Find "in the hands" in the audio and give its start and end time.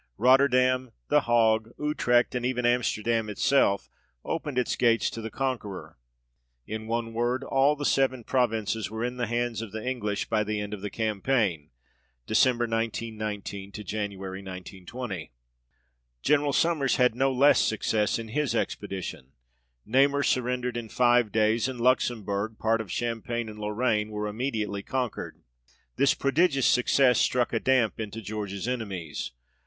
9.05-9.61